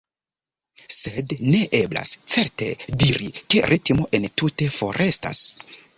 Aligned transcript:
Sed 0.99 1.35
ne 1.49 1.59
eblas, 1.81 2.13
certe, 2.35 2.69
diri, 3.05 3.29
ke 3.55 3.61
ritmo 3.75 4.09
entute 4.21 4.71
forestas. 4.79 5.45